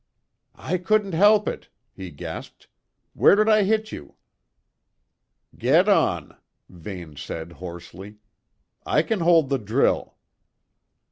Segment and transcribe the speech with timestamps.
[0.55, 2.67] "I couldn't help it," he gasped.
[3.13, 4.15] "Where did I hit you?"
[5.55, 6.35] "Get on,"
[6.67, 8.17] Vane said hoarsely.
[8.83, 10.15] "I can hold the drill."